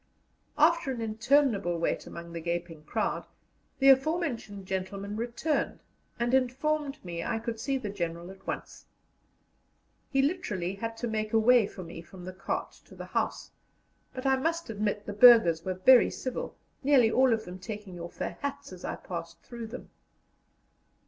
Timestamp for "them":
17.45-17.59, 19.67-19.91